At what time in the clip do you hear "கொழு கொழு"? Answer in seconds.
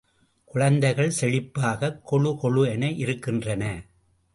2.11-2.67